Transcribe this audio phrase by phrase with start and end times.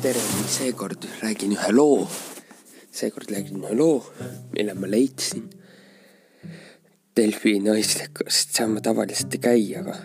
[0.00, 2.08] tere, seekord räägin ühe loo.
[2.92, 3.98] seekord räägin ühe loo,
[4.54, 5.50] mille ma leidsin
[7.16, 9.98] Delfi naistekast, seal ma tavaliselt ei käi, aga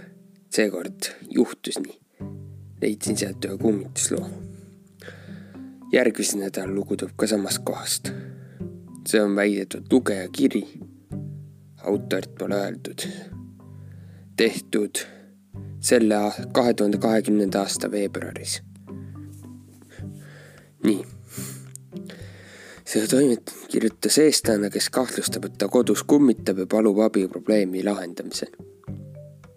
[0.52, 1.96] seekord juhtus nii.
[2.82, 4.28] leidsin sealt ühe kummitusloo.
[5.94, 8.12] järgmise nädala lugu tuleb ka samast kohast.
[9.08, 10.66] see on väidetud lugeja kiri.
[11.84, 13.08] autorit pole öeldud.
[14.36, 15.08] tehtud
[15.80, 18.62] selle kahe tuhande kahekümnenda aasta veebruaris
[20.86, 21.06] nii.
[22.86, 28.54] seda toimet kirjutas eestlane, kes kahtlustab, et ta kodus kummitab ja palub abi probleemi lahendamisel.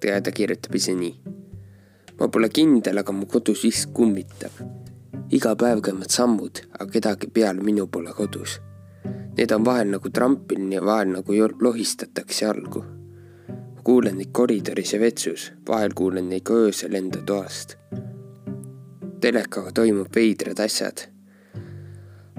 [0.05, 1.15] ja ta kirjutab ise nii.
[2.21, 4.63] ma pole kindel, aga mu kodus vist kummitab.
[5.31, 8.61] iga päev käivad sammud, aga kedagi peale minu pole kodus.
[9.39, 12.85] Need on vahel nagu trampiline ja vahel nagu lohistatakse jalgu.
[13.85, 17.77] kuulen neid koridoris ja vetsus, vahel kuulen neid ka öösel enda toast
[19.21, 21.09] telekaga toimub veidrad asjad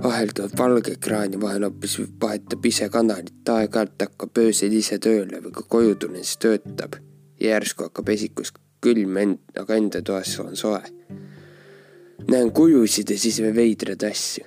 [0.03, 5.41] vahel tuleb valge ekraan ja vahel hoopis vahetab ise kanalit, aeg-ajalt hakkab öösel ise tööle
[5.43, 6.95] või kui koju tulen, siis töötab.
[7.39, 10.81] järsku hakkab esikus külm end-, aga enda toas on soe.
[12.27, 14.45] näen kujusid ja siis veel veidraid asju.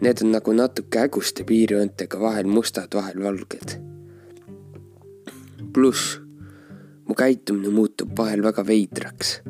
[0.00, 3.76] Need on nagu natuke häguste piirjoontega, vahel mustad, vahel valged.
[5.72, 6.20] pluss
[7.08, 9.40] mu käitumine muutub vahel väga veidraks.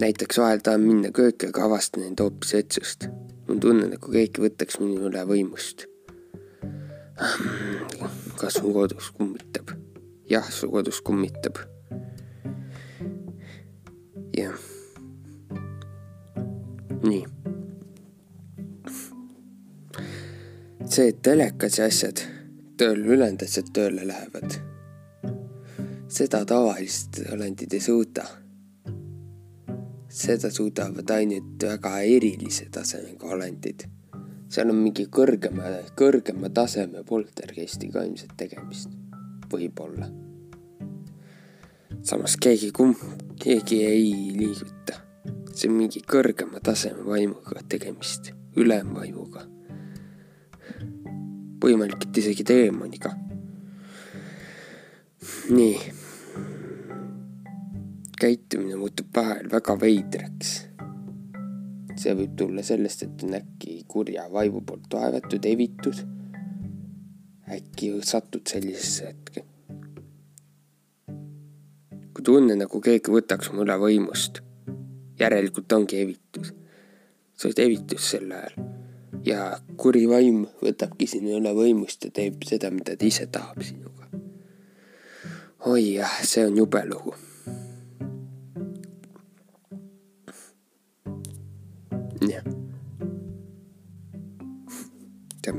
[0.00, 3.10] näiteks vahel tahan minna kööki, aga avastan end hoopis vetsust
[3.54, 5.86] mul tunne, nagu keegi võtaks minu üle võimust.
[8.40, 9.70] kas mu kodus kummitab?
[10.26, 11.60] jah, su kodus kummitab.
[14.34, 14.58] jah.
[17.04, 17.24] nii.
[20.90, 22.24] see, telekas ja asjad
[22.78, 24.58] tööl, ülejäänud asjad tööle lähevad,
[26.10, 28.26] seda tavalist olendid ei suuda
[30.14, 33.86] seda suudavad ainult väga erilise tasemega olendid.
[34.54, 38.92] seal on mingi kõrgema, kõrgema taseme poltergeistiga ilmselt tegemist,
[39.50, 40.06] võib-olla.
[42.02, 43.00] samas keegi kumb,
[43.42, 45.00] keegi ei liiguta.
[45.54, 49.42] see on mingi kõrgema taseme vaimuga tegemist, ülemvaimuga.
[51.64, 53.16] võimalik, et isegi teemaniga.
[55.50, 56.03] nii
[58.24, 60.52] käitumine muutub vahel väga veidraks.
[62.00, 66.00] see võib tulla sellest, et on äkki kurja vaimu poolt vaevatud, evitud.
[67.56, 69.44] äkki satud sellisesse hetke.
[72.14, 74.40] kui tunne, nagu keegi võtaks mu üle võimust,
[75.20, 76.54] järelikult ongi evitus.
[77.34, 78.56] sa oled evitus sel ajal
[79.28, 84.08] ja kuri vaim võtabki sinu üle võimust ja teeb seda, mida ta ise tahab sinuga.
[85.66, 87.16] oi jah, see on jube lugu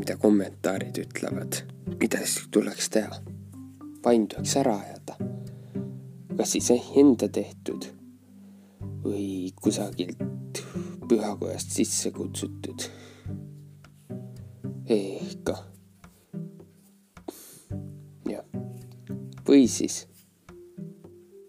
[0.05, 1.55] mida kommentaarid ütlevad,
[1.97, 3.15] mida siis tuleks teha?
[4.05, 5.15] vaim tuleks ära ajada.
[6.37, 6.67] kas siis
[7.01, 7.87] enda tehtud
[9.01, 10.61] või kusagilt
[11.09, 12.85] pühakojast sisse kutsutud.
[14.85, 15.49] ehk
[18.29, 18.45] jah,
[19.49, 20.03] või siis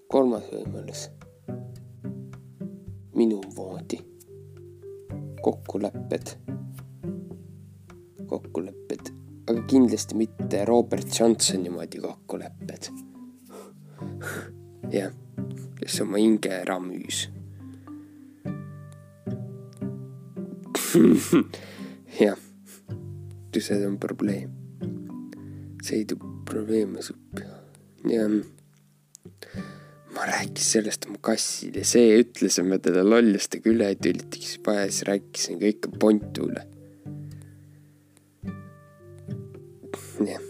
[0.09, 1.11] kolmas võimalus
[3.21, 4.01] minu moodi
[5.45, 6.39] kokkulepped,
[8.37, 9.13] kokkulepped,
[9.51, 12.91] aga kindlasti mitte Robert Johnsoni moodi kokkulepped.
[14.99, 15.13] jah,
[15.81, 17.27] kes oma hinge ära müüs
[22.21, 22.37] jah,
[23.57, 24.53] see on probleem.
[25.83, 26.19] see ei too
[26.49, 27.43] probleeme suppi.
[28.09, 28.31] jah
[30.17, 35.61] ma rääkisin sellest oma kassile, see ütles, et ma teda lollustega üle tülitaks, siis rääkisin
[35.61, 36.63] kõike Pontule.
[40.25, 40.41] Jah.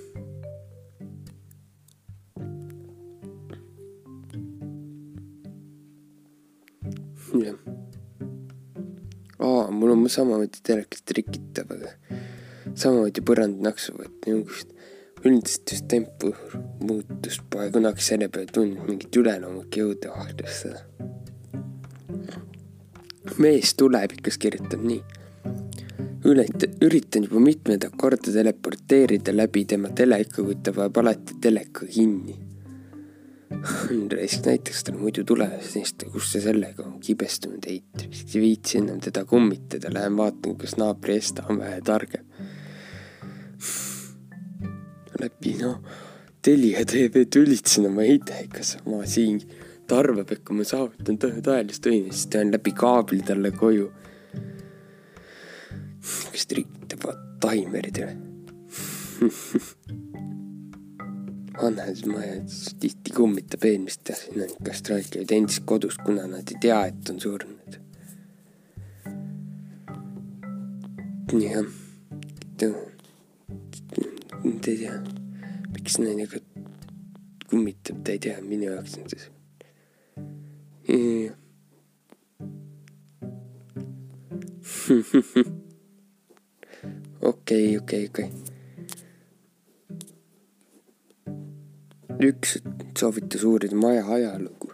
[7.41, 7.59] jah.
[9.39, 11.93] aa, mul on samamoodi telekas trikitav, aga
[12.75, 14.73] samamoodi põrandnaksu, et niisugust
[15.27, 16.33] üldist just tempo
[16.87, 20.85] muutust pole kunagi selle peale tundnud mingit üleloomulikku jõudu vaheldustada.
[23.43, 25.03] mees tulevikus kirjutab nii.
[26.27, 32.37] Ületa-, üritan juba mitmendat korda teleporteerida läbi tema teleka, kuid ta paneb alati teleka kinni.
[34.11, 38.81] raisk näiteks tal muidu tulemas, siis ta, kus see sellega on kibestunud eit, ei viitsi
[38.81, 42.27] enam teda kummitada, lähen vaatan, kas naabri Esta on vähe targem
[45.21, 45.79] läbi, no
[46.43, 49.41] Telia tv tülitsen oma heidekas oma siin.
[49.87, 53.87] ta arvab, et kui ma saavutan tõelist õnne, siis teen läbi kaabli talle koju.
[56.33, 57.09] Kas trikitab
[57.43, 58.15] taimerid või
[61.57, 62.49] vanemad majad
[62.81, 67.11] tihti kummitab eelmist ja siin on ikka straikijaid endist kodus, kuna nad ei tea, et
[67.11, 67.79] on surnud.
[71.37, 71.65] jah,
[72.59, 72.67] ta,
[73.97, 74.95] ta ei tea,
[75.73, 75.97] miks
[76.31, 76.39] ka
[77.51, 79.25] kummitab, ta ei tea, minu jaoks on see.
[87.47, 88.55] okei, okei, okei
[92.25, 92.57] üks
[92.99, 94.73] soovitas uurida maja ajalugu,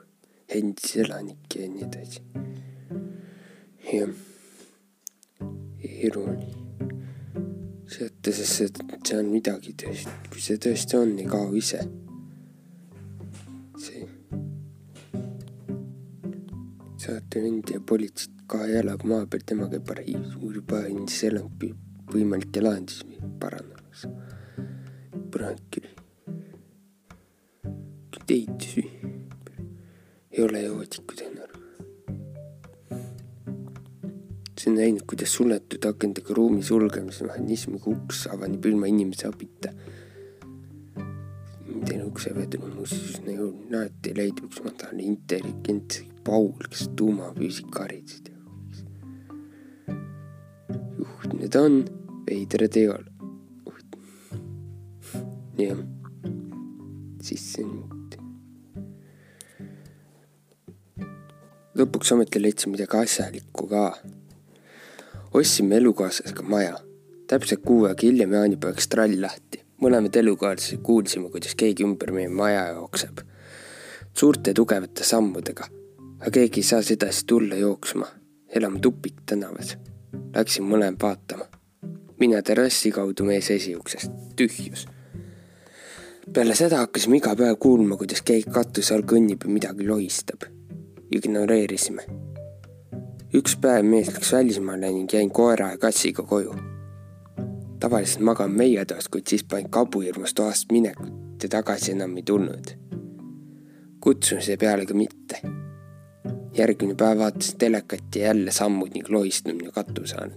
[0.48, 2.22] endisi elanikke ja nii edasi.
[3.92, 4.12] jah,
[6.08, 6.50] irooni.
[7.92, 8.68] sealt, sest see,
[9.04, 11.82] see on midagi tõesti, kui see tõesti on, ei kao ise.
[13.84, 14.06] see.
[17.02, 22.64] saatevend ja politseid ka ei ela maa peal, tema käib arhiivis, uurib endise elanike võimalikke
[22.64, 24.06] lahendusi paranemas.
[25.32, 25.92] Brandkiri
[28.32, 28.90] ehitusi.
[30.32, 31.48] ei ole joodikud enam.
[34.60, 39.72] see on näinud, kuidas suletud akendega ruumi sulgemise mehhanismiga uks avaneb ilma inimese abita.
[41.84, 48.31] teine uksevedru on muuseas jõuline, alati leidub üks madal intelligentse Paul, kes tuumafüüsika harisid.
[51.38, 51.82] Need on,
[52.28, 53.08] veidrad ei ole.
[55.58, 55.82] jah,
[57.22, 57.92] siis on
[61.78, 63.82] lõpuks ometi leidsin midagi asjalikku ka.
[65.34, 66.78] ostsime elukaaslasega maja.
[67.26, 69.62] täpselt kuu aega hiljem jaanipäevaks trall lahti.
[69.82, 73.24] mõlemad elukaaslased kuulsime, kuidas keegi ümber meie maja jookseb.
[74.14, 75.68] suurte tugevate sammudega.
[76.20, 78.06] aga keegi ei saa sedasi tulla jooksma.
[78.54, 79.76] elame tupiktänavas.
[80.34, 81.44] Läksin mõlema vaatama.
[82.20, 84.86] mina terrassi kaudu mees esiuksest, tühjus
[86.32, 90.46] peale seda hakkasime iga päev kuulma, kuidas keegi katuse all kõnnib ja midagi lohistab
[91.12, 92.02] ignoreerisime.
[93.34, 96.54] üks päev mees läks välismaale ning jäin koera ja kassiga koju.
[97.80, 102.72] tavaliselt magan meie toas, kuid siis panin kabuhirmust toast minekut ja tagasi enam ei tulnud.
[104.00, 105.61] kutsumise peale ka mitte.
[106.56, 110.36] Järgmine päev vaatasin telekat ja jälle sammud ning lohistamine katuse all.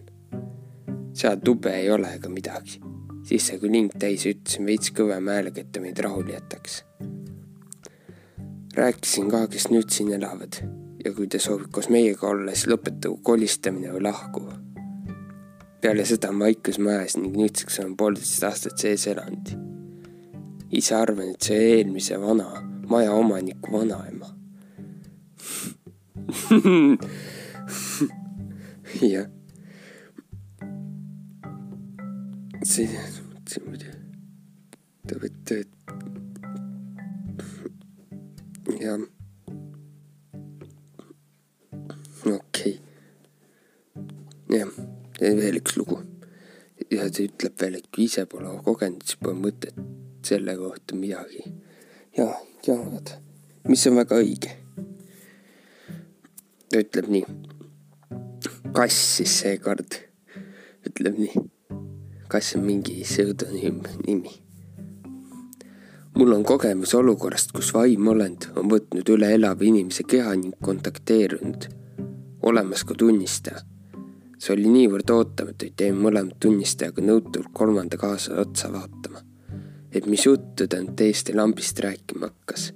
[1.13, 2.81] seal tube ei ole ega midagi.
[3.23, 6.83] siis sai kui ling täis ja ütlesin veits kõvema häälega, et ta meid rahule jätaks
[8.75, 10.59] rääkisin ka, kes nüüd siin elavad
[11.05, 14.51] ja kui te soovite koos meiega olla, siis lõpetagu kolistamine või lahkugu.
[15.81, 19.53] peale seda on vaikus majas ning nüüdseks olen poolteist aastat sees elanud.
[20.71, 22.49] ise arvan, et see eelmise vana
[22.89, 24.34] maja omaniku vanaema.
[29.01, 29.27] Jah.
[32.63, 32.89] see,
[33.45, 33.85] see muidu,
[35.05, 35.55] te võite
[38.81, 38.99] jah.
[42.25, 42.73] okei okay..
[44.49, 44.71] jah,
[45.21, 46.01] veel üks lugu.
[46.89, 49.77] ja ta ütleb veel, et kui ise pole kogenud, siis pole mõtet
[50.25, 51.45] selle kohta midagi.
[52.17, 52.31] ja,
[52.65, 53.21] jagada,
[53.69, 54.64] mis on väga õige.
[56.83, 57.25] Ütleb nii.
[58.75, 59.99] kass siis seekord
[60.89, 61.45] ütleb nii.
[62.27, 64.45] kass on mingi pseudonüüm nimi
[66.15, 71.67] mul on kogemus olukorrast, kus vaimolend on võtnud üle elava inimese keha ning kontakteerunud.
[72.41, 73.59] olemas ka tunnistaja.
[74.37, 79.19] see oli niivõrd ootamatu, et jäin mõlemad tunnistajaga nõutult kolmanda kaasa otsa vaatama.
[79.91, 82.73] et mis juttu ta nüüd teiste lambist rääkima hakkas.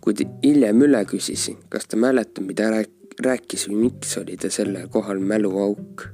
[0.00, 2.70] Kui hiljem üle küsisin, kas ta mäletab, mida
[3.20, 6.08] rääkis või miks oli ta sellel kohal mäluauk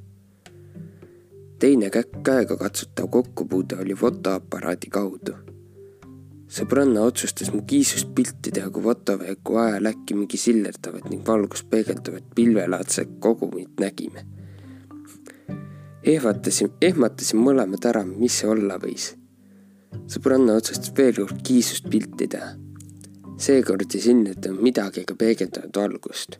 [1.59, 1.90] teine
[2.25, 5.35] käega katsutav kokkupuude oli fotoaparaadi kaudu.
[6.57, 12.28] sõbranna otsustas mu kiisust pilti teha, kui fotoveeku ajal äkki mingi sillerdavat ning valgust peegeldavat
[12.35, 14.26] pilvelaadset kogumit nägime.
[16.02, 19.14] ehvatasin, ehmatasin mõlemad ära, mis see olla võis.
[20.07, 22.52] sõbranna otsustas veel kord kiisust pilti teha.
[23.37, 26.38] Seekord ei silmutanud midagi ega peegeldanud valgust.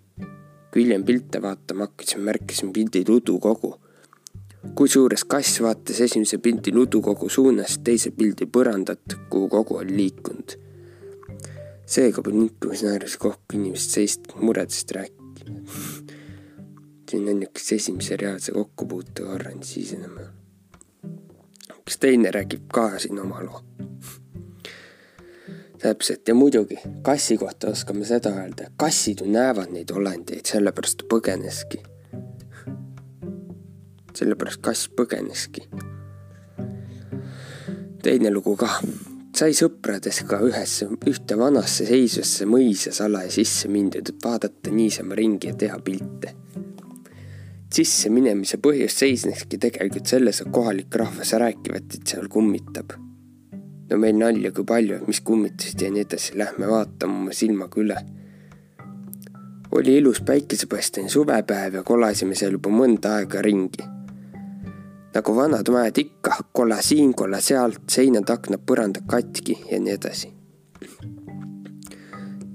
[0.73, 3.77] kui hiljem pilte vaatama hakkasin, märkasin pildil udukogu
[4.75, 10.57] kusjuures kass vaatas esimese pildi nudukogu suunas, teise pildi põrandat, kuhu kogu oli liikunud.
[11.87, 15.61] seega peab nukkumis naeras kokku inimest seist muredest rääkima.
[17.11, 20.19] siin on niisugust esimese reaalse kokkupuute korra, siis enam.
[21.85, 23.63] kas teine räägib ka siin oma loo?
[25.83, 31.11] Täpselt ja muidugi kassi kohta oskame seda öelda, kassid ju näevad neid olendeid, sellepärast ta
[31.17, 31.83] põgeneski
[34.17, 35.67] sellepärast kass põgeneski.
[38.03, 38.69] teine lugu ka.
[39.37, 45.55] sai sõpradega ühesse, ühte vanasse seisvasse mõisa salaja sisse mindud, et vaadata niisama ringi ja
[45.65, 46.35] teha pilte.
[47.77, 52.97] sisse minemise põhjus seisneski tegelikult selles, et kohalik rahvas räägivad, et seal kummitab.
[53.91, 57.99] No meil nalja kui palju, mis kummitasid ja nii edasi, lähme vaatame oma silmaga üle
[59.79, 63.85] oli ilus päikesepaistene suvepäev ja kolasime seal juba mõnda aega ringi.
[65.15, 70.33] nagu vanad majad ikka, kolla siin, kolla sealt, seinad, aknad, põrandad katki ja nii edasi.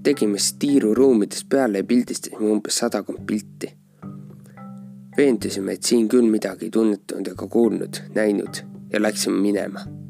[0.03, 3.73] tegime siis tiiru ruumides peale ja pildistasime umbes sadakond pilti.
[5.17, 10.00] veendusime, et siin küll midagi ei tunnetanud ega kuulnud, näinud ja läksime minema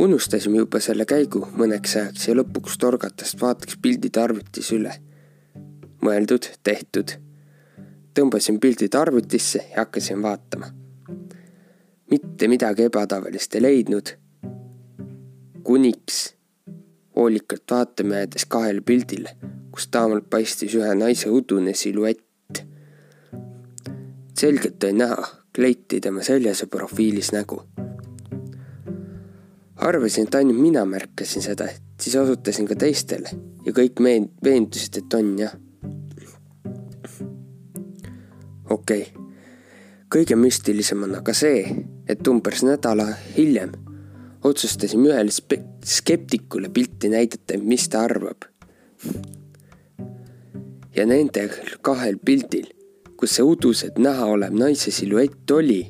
[0.00, 4.96] unustasime juba selle käigu mõneks ajaks ja lõpuks torgatast vaataks pildid arvutis üle
[6.04, 7.12] mõeldud, tehtud.
[8.14, 10.66] tõmbasin pildid arvutisse ja hakkasin vaatama.
[12.10, 14.16] mitte midagi ebatavalist ei leidnud.
[15.64, 16.34] kuniks
[17.16, 19.36] hoolikalt vaatama jäädes kahele pildile,
[19.70, 22.64] kus taamalt paistis ühe naise udune siluett.
[24.38, 27.62] selgelt oli näha kleiti tema seljas ja profiilis nägu.
[29.80, 31.68] Arvasin, et ainult mina märkasin seda,
[32.00, 33.32] siis osutasin ka teistele
[33.66, 34.00] ja kõik
[34.44, 35.56] veendusid, et on jah
[38.70, 39.28] okei okay.,
[40.10, 41.62] kõige müstilisem on aga see,
[42.10, 43.06] et umbes nädala
[43.36, 43.72] hiljem
[44.44, 45.32] otsustasime ühele
[45.84, 48.48] skeptikule pilti näidata, mis ta arvab.
[50.96, 51.50] ja nendel
[51.82, 52.66] kahel pildil,
[53.16, 55.80] kus see uduselt näha olev naise siluett oli,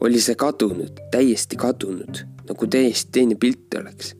[0.00, 4.14] oli see kadunud, täiesti kadunud, nagu täiesti teine pilt oleks.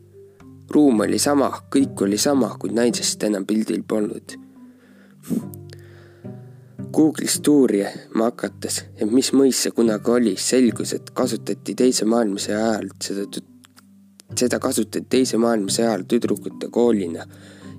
[0.69, 4.37] ruum oli sama, kõik oli sama, kuid naisest enam pildil polnud
[6.97, 12.89] Google'ist uurima hakates, et mis mõis see kunagi oli, selgus, et kasutati teise maailmasõja ajal
[13.03, 13.43] seda,
[14.33, 17.27] seda kasutati teise maailmasõja ajal tüdrukute koolina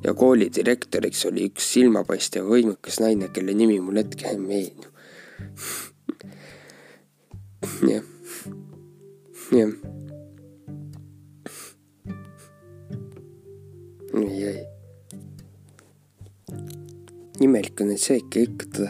[0.04, 4.94] ja kooli direktoriks oli üks silmapaistev võimekas naine, kelle nimi mul hetkel ei meenu.
[7.90, 8.04] jah,
[9.56, 9.97] jah.
[14.14, 14.66] Ei
[17.40, 18.88] imelik on, et see ikka,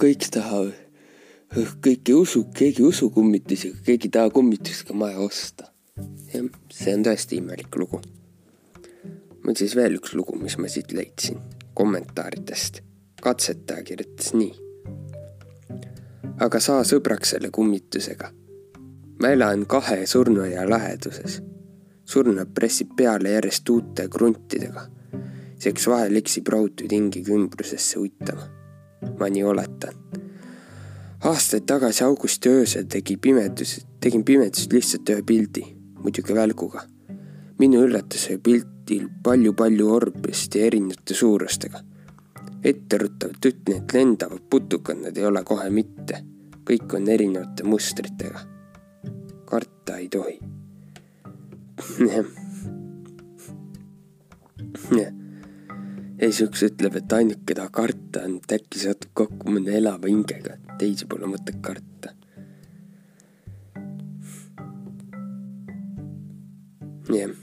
[0.00, 0.74] kõik tahavad,
[1.84, 5.70] kõik ei usu, keegi ei usu kummitusi, aga keegi ei taha kummitust ka maja osta.
[6.32, 8.00] jah, see on tõesti imelik lugu.
[9.44, 11.38] mul siis veel üks lugu, mis ma siit leidsin
[11.74, 12.82] kommentaaridest.
[13.22, 14.52] katsetaja kirjutas nii.
[16.40, 18.32] aga saa sõbraks selle kummitusega.
[19.20, 21.40] ma elan kahe surnuaia läheduses.
[22.06, 24.86] Surnuaed pressib peale järjest uute kruntidega
[25.62, 28.48] seks vahel eksib raudtee tingiga ümbrusesse uitama.
[29.18, 29.94] ma nii oletan.
[31.24, 35.64] aastaid tagasi augusti öösel tegi pimedus, tegin pimedusest lihtsalt ühe pildi,
[36.02, 36.84] muidugi välguga.
[37.58, 41.80] minu üllatus oli pildil palju-palju orbist ja erinevate suurustega.
[42.64, 46.22] etteruttavalt ütlen, et lendavad putukad nad ei ole kohe mitte.
[46.70, 48.44] kõik on erinevate mustritega.
[49.44, 50.55] karta ei tohi.
[52.12, 52.26] Jah.
[54.96, 55.16] jah
[56.16, 60.08] ja siis üks ütleb, et ainuke, keda karta on, et äkki satub kokku mõne elava
[60.08, 62.14] hingega, teisi pole mõtet karta.
[67.12, 67.34] jah.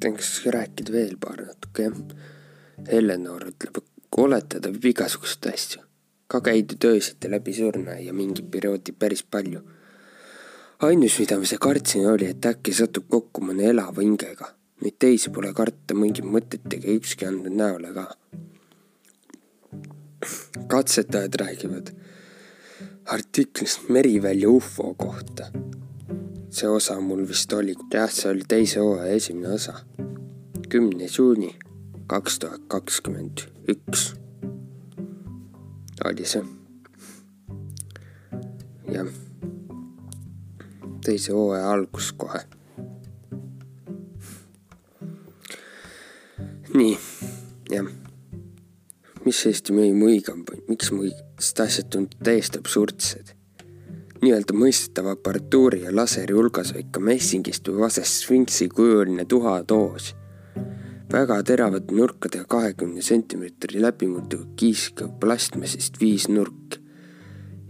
[0.00, 2.02] tahaks rääkida veel paar natuke, jah.
[2.92, 3.80] Eleanor ütleb,
[4.20, 5.80] oletada võib igasuguseid asju.
[6.26, 9.62] ka käidud öösiti läbi surnuaia mingi perioodi päris palju.
[10.78, 15.54] Ainus, mida ma kartsin, oli, et äkki satub kokku mõne elava hingega Neid teisi pole
[15.56, 18.04] karta mingit mõtet ega ükski andnud näole ka.
[20.68, 21.92] katsetajad räägivad
[23.06, 25.48] artiklist Merivälja ufo kohta.
[26.50, 29.74] see osa mul vist oli, jah, see oli teise hooaja esimene osa.
[30.68, 31.56] kümnes juuni
[32.06, 34.12] kaks tuhat kakskümmend üks
[36.04, 36.44] oli see.
[38.92, 39.08] jah,
[41.06, 42.42] teise hooaja algus kohe
[46.76, 46.98] nii,
[47.72, 47.88] jah.
[49.24, 53.32] mis Eesti mõimu õigem või miks mu õigest asjad tunduvad täiesti absurdsed?
[54.22, 60.14] nii-öelda mõistetava aparatuuri ja laseri hulgas vaid ka messingist või vasest sfinksi kujuline tuhatoos.
[61.12, 66.80] väga teravate nurkadega kahekümne sentimeetri läbimurduga kiiskav plastmassist viisnurk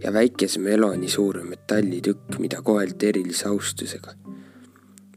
[0.03, 4.13] ja väikese meloni suure metallitükk, mida koheldi erilise austusega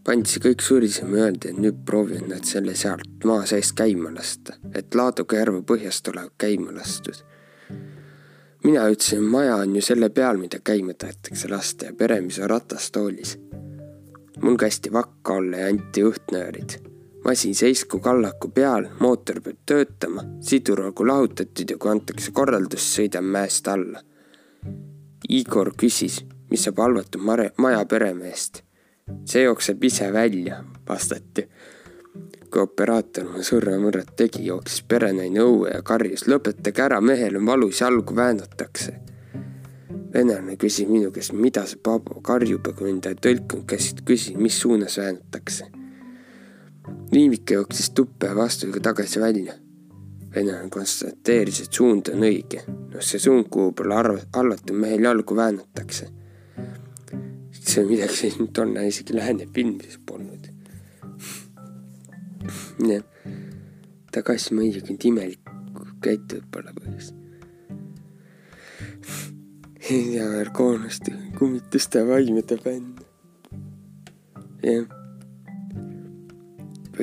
[0.04, 4.94] pandi kõik surisema öeldi, et nüüd proovivad nad selle sealt maa seest käima lasta, et
[4.96, 7.20] Laaduga järve põhjast olevat käima lastud.
[8.64, 12.50] mina ütlesin, maja on ju selle peal, mida käima tahetakse lasta ja pere, mis on
[12.50, 13.38] ratastoolis.
[14.42, 16.78] mul kästi vakka olla ja anti õhtnöörid.
[17.24, 23.24] masin seisku kallaku peal, mootor peab töötama, sidur olgu lahutatud ja kui antakse korraldus, sõidan
[23.24, 24.00] mäest alla.
[25.28, 28.62] Igor küsis, mis saab halvatud maja peremehest.
[29.26, 31.48] see jookseb ise välja, vastati
[32.50, 37.80] kui operaator oma sõrmemõrret tegi, jooksis perenaine õue ja karjus, lõpetage ära, mehel on valus,
[37.80, 38.98] jalgu väänatakse.
[40.12, 44.40] venelane küsis minu käest, mida see Pabo karjub ja kui mind ei tõlkinud, käisid, küsisin,
[44.42, 45.68] mis suunas väänatakse.
[47.12, 49.54] Liivike jooksis tuppa ja vastuga tagasi välja.
[50.34, 52.62] Venelane konstateeris, et suund on õige.
[52.68, 56.08] noh, see suund, kuhu poole arv-, arvata mehel jalgu väänatakse.
[57.60, 60.48] see midagi sellist, tollal isegi lääne filmides polnud
[62.88, 63.04] jah,
[64.12, 65.50] tagasi muidugi imelik
[66.04, 67.14] käitunud pole põhjust.
[70.14, 73.04] ja veel koonast kummituste vaimede bänd.
[74.64, 74.99] jah.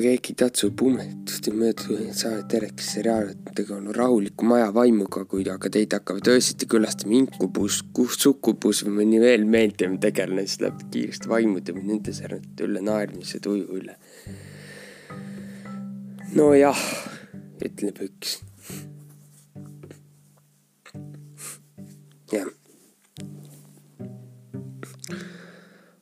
[0.03, 5.49] Keegi tatsub umetust ja mööda saavad telekas seriaal, et tegu on rahuliku maja vaimuga, kuid
[5.53, 7.81] aga teid hakkavad öösiti külastama inkubus,
[8.17, 13.41] sukkubus või mõni veel meeldivam tegelane, siis läheb kiiresti vaimude või nende särnate üle naermise
[13.43, 13.97] tuju üle
[16.35, 16.79] nojah,
[17.63, 18.37] ütleb üks.
[22.31, 22.47] jah.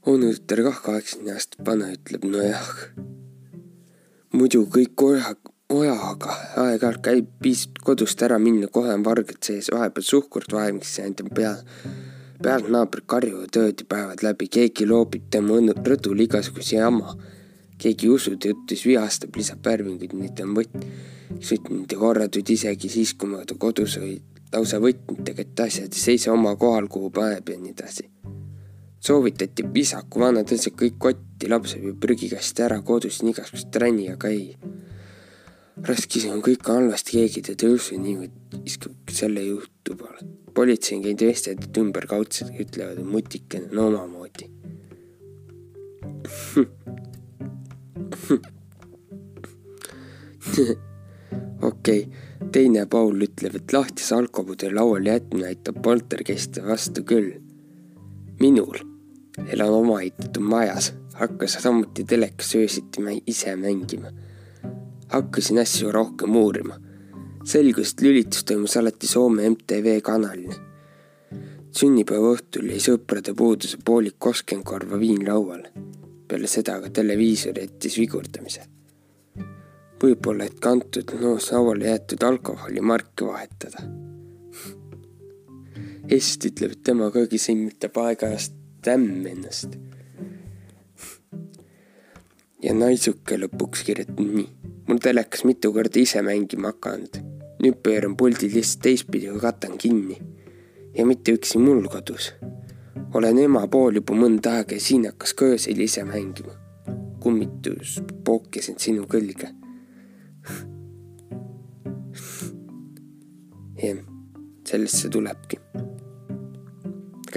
[0.06, 2.72] onutütar kah kaheksakümne aastat vana ütleb nojah.
[4.36, 5.36] Muidu kõik oja,
[5.74, 11.24] ojaga aeg-ajalt käib, piisab kodust ära minna, kohe on vargad sees, vahepeal suhkurt vaevaks jäänud
[11.24, 11.54] ja pea,
[12.44, 17.16] pealt naabrid karjuvad ööd ja päevad läbi, keegi loobib tema rõdul igasuguse jama
[17.78, 20.78] keegi ei usu, ta ütles vihastab, lisab värvinguid, neid on võt-,
[21.44, 26.08] sõitnud ja korratud isegi siis, kui ma ta kodus olin, lausa võtnitega, et asjad ei
[26.08, 28.10] seisa oma kohal, kuhu paneb ja nii edasi.
[29.06, 34.32] Soovitati visaku vanad asjad kõik kotti, laps viib prügikasti ära kodus nii igasugust tränni, aga
[34.34, 34.56] ei.
[35.86, 40.20] raske see on kõik halvasti, keegi teda ei usu, niimoodi viskab selle juhtu poole.
[40.56, 44.46] politsei on käinud vestelnud ümberkaudselt, ütlevad, et mutikene on omamoodi
[51.62, 52.06] okei okay.,
[52.52, 57.32] teine Paul ütleb, et lahtise alkoholi lauale jätmine aitab poltergeiste vastu küll.
[58.40, 58.95] minul,
[59.48, 64.12] elan omaehitatud majas, hakkas samuti telekas öösiti ise mängima.
[65.08, 66.76] hakkasin asju rohkem uurima.
[67.44, 70.54] selgus, et lülitus toimus alati Soome MTV kanalil.
[71.72, 75.72] sünnipäeva õhtul jäi sõprade puuduse poolik koskenkorva viin lauale
[76.28, 78.66] peale seda aga televiisor jättis vigurdamise.
[80.02, 83.86] võib-olla, et kantud noos lauale jäetud alkoholi marki vahetada.
[86.18, 88.54] Est ütleb, et tema kõigi simmitab aeg-ajast
[88.86, 89.70] tämm ennast.
[92.64, 94.48] ja naisuke lõpuks kirjutab nii.
[94.88, 97.14] mul telekas mitu korda ise mängima hakanud.
[97.64, 100.18] nüüd pööran puldi lihtsalt teistpidi, kui katan kinni.
[100.98, 102.26] ja mitte üksi mul kodus
[103.16, 106.54] olen ema pool juba mõnda aega ja siin hakkas ka öösel ise mängima.
[107.26, 107.90] kummitus
[108.26, 109.48] pookis end sinu kõlge.
[113.82, 113.98] jah,
[114.70, 115.58] sellest see tulebki.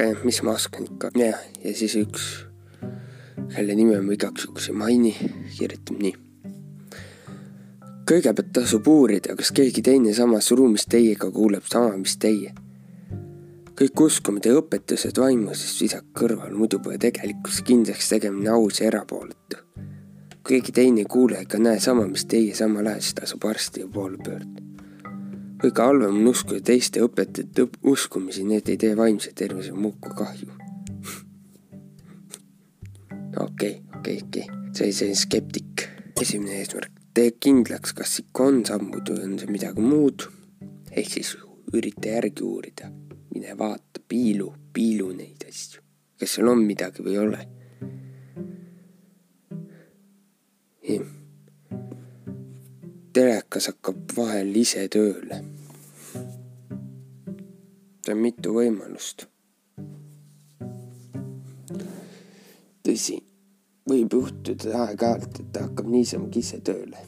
[0.07, 2.31] Jah, mis ma oskan ikka, jah, ja siis üks,
[3.55, 5.15] kelle nime ma igaks juhuks ei maini,
[5.59, 6.17] kirjutab nii
[8.09, 12.55] kõigepealt tasub uurida, kas keegi teine samas ruumis teiega kuuleb sama, mis teie
[13.79, 19.61] kõik uskumid ja õpetused vaimusest visake kõrval, muidu pole tegelikkus kindlaks tegemine aus ja erapooletu.
[20.43, 23.85] kui keegi teine ei kuule ega näe sama, mis teie samal ajal, siis tasub arsti
[23.93, 24.78] poole pöörduda.
[25.59, 30.53] Kõige halvem on uskuda teiste õpetajate uskumisi, need ei tee vaimse tervise muka kahju.
[33.47, 35.89] okei, okei, okei, see selline skeptik.
[36.21, 40.27] esimene eesmärk, tee kindlaks, kas ikka on sammud või on see midagi muud.
[40.91, 41.37] ehk siis
[41.75, 42.89] ürita järgi uurida
[43.35, 45.83] mine vaata, piilu, piilu neid asju,
[46.19, 47.47] kas seal on midagi või ei ole.
[53.13, 55.43] Telekas hakkab vahel ise tööle.
[58.05, 59.27] see on mitu võimalust.
[62.89, 63.19] tõsi,
[63.91, 67.07] võib juhtuda aeg-ajalt, et ta hakkab niisamagi ise tööle.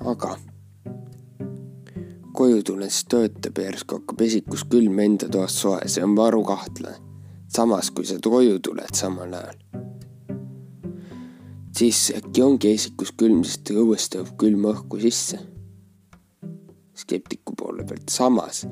[0.00, 0.36] aga
[2.34, 6.98] koju tulles töötab ja järsku hakkab esikus külm enda toas soe, see on varu kahtlane.
[7.48, 9.58] samas, kui sa koju tuled samal ajal,
[11.76, 15.38] siis äkki ongi esikus külm, sest õuest tõob külma õhku sisse.
[16.94, 18.62] skeptiku poole pealt, samas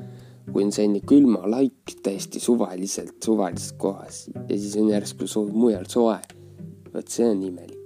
[0.51, 6.19] kui on selline külmalaik täiesti suvaliselt, suvalises kohas ja siis on järsku soo-, mujal soe.
[6.93, 7.79] vot see on imelik.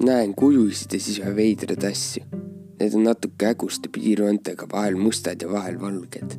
[0.00, 2.24] näen kujusid ja siis ühe veidraid asju.
[2.80, 6.38] Need on natuke häguste piirjoontega, vahel mustad ja vahel valged.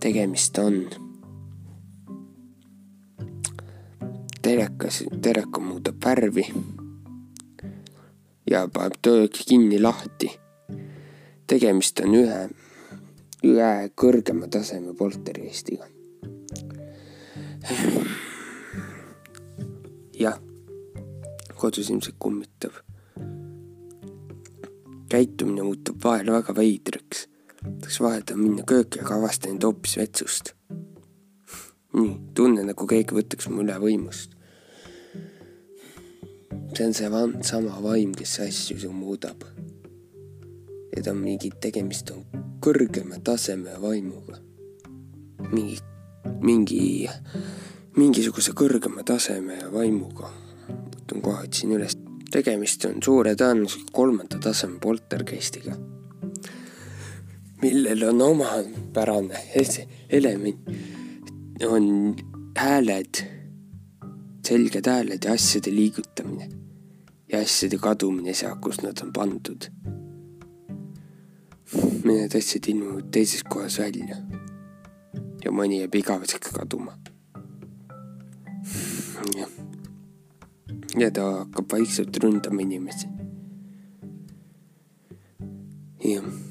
[0.00, 0.86] Tegemist on
[4.42, 6.44] telekas, teleka muudab värvi
[8.50, 10.30] ja paneb töö kinni lahti.
[11.46, 12.40] tegemist on ühe,
[13.46, 13.70] ühe
[14.02, 15.86] kõrgema taseme poltergeistiga.
[20.24, 20.38] jah,
[21.56, 22.72] kodus ilmselt kummitab.
[25.10, 27.26] käitumine muutub vahel väga veidraks.
[27.80, 30.54] Tahaks vahepeal minna kööki, aga avastan end hoopis vetsust.
[31.96, 34.36] nii, tunnen nagu keegi võtaks mu üle võimust
[36.76, 39.44] see on see van-, sama vaim, kes asju su muudab.
[40.96, 42.24] ja ta on mingi, tegemist on
[42.60, 44.38] kõrgema taseme vaimuga.
[45.52, 45.78] mingi,
[46.40, 47.08] mingi,
[47.96, 50.30] mingisuguse kõrgema taseme vaimuga.
[50.68, 51.96] võtan kohe, otsin üles.
[52.30, 55.76] tegemist on suure tõenäosusega kolmanda taseme poltergeistiga,
[57.62, 59.38] millel on omapärane
[60.08, 60.60] element,
[61.68, 62.16] on
[62.56, 63.36] hääled
[64.46, 66.48] selged hääled ja asjade liigutamine
[67.32, 69.66] ja asjade kadumine sealt, kus nad on pandud.
[72.06, 74.16] Need asjad ilmuvad teises kohas välja.
[75.44, 76.94] ja mõni jääb igaveseks kaduma.
[79.36, 79.50] jah.
[80.98, 83.08] ja ta hakkab vaikselt ründama inimesi.
[86.04, 86.45] jah.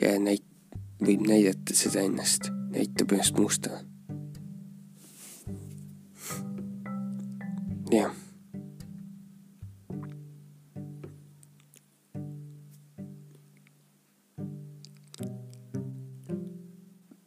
[0.00, 0.46] Ja näit-,
[1.04, 3.82] võib näidata seda ennast, näitab ennast musta.
[7.94, 8.10] jah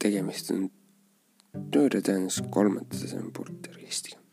[0.07, 0.67] tegemist on
[1.73, 4.26] tõenäosusega kolmanda taseme poltergeistiga.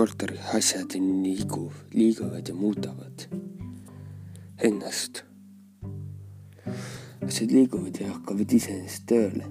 [0.00, 3.26] Polteri asjad liiguv, liiguvad ja muudavad
[4.64, 5.20] ennast
[7.26, 9.44] asjad liiguvad ja hakkavad iseenesest tööle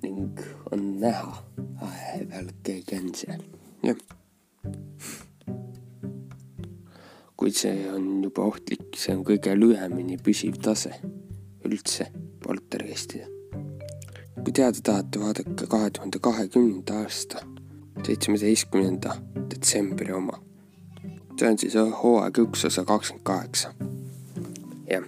[0.00, 0.40] ning
[0.72, 1.34] on näha
[1.82, 3.44] vahepeal keegi on seal,
[3.84, 4.00] jah.
[7.36, 10.94] kuid see on juba ohtlik, see on kõige lühemini püsiv tase
[11.68, 12.08] üldse
[12.40, 13.28] poltergeistide.
[14.40, 17.51] kui teada tahate, vaadake kahe tuhande kahekümnenda aasta
[18.06, 19.16] seitsmeteistkümnenda
[19.50, 20.38] detsembri oma.
[21.38, 23.74] see on siis hooaeg üks osa kakskümmend kaheksa.
[24.90, 25.04] jah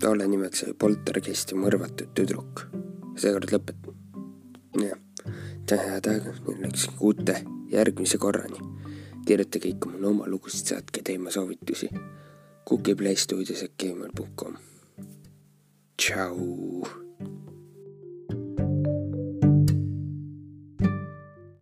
[0.00, 2.66] tolle nimeks oli poltergeisti mõrvatud tüdruk.
[3.16, 3.94] seekord lõpetan.
[4.82, 4.98] jah,
[5.66, 7.40] nüüd läks uute
[7.72, 8.60] järgmise korrani.
[9.26, 11.90] kirjutage ikka mulle oma lugusid, saatke teemasoovitusi.
[12.64, 14.54] Kukiplay stuudios at gmail.com.
[15.96, 17.05] tšau.